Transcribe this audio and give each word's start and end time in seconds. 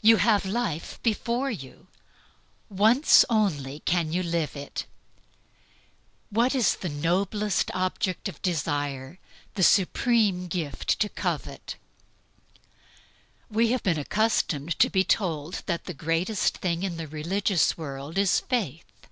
You 0.00 0.16
have 0.16 0.46
life 0.46 0.98
before 1.02 1.50
you. 1.50 1.88
Once 2.70 3.22
only 3.28 3.74
you 3.74 3.80
can 3.80 4.10
live 4.12 4.56
it. 4.56 4.86
What 6.30 6.54
is 6.54 6.76
the 6.76 6.88
noblest 6.88 7.70
object 7.74 8.30
of 8.30 8.40
desire, 8.40 9.18
the 9.56 9.62
supreme 9.62 10.46
gift 10.48 10.98
to 11.00 11.10
covet? 11.10 11.76
We 13.50 13.72
have 13.72 13.82
been 13.82 13.98
accustomed 13.98 14.78
to 14.78 14.88
be 14.88 15.04
told 15.04 15.64
that 15.66 15.84
the 15.84 15.92
greatest 15.92 16.56
thing 16.56 16.82
in 16.82 16.96
the 16.96 17.06
religious 17.06 17.76
world 17.76 18.16
is 18.16 18.40
Faith. 18.40 19.06